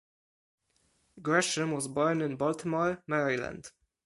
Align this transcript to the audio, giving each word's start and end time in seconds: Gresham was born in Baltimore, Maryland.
Gresham 1.21 1.73
was 1.73 1.87
born 1.87 2.21
in 2.23 2.35
Baltimore, 2.35 3.03
Maryland. 3.05 3.71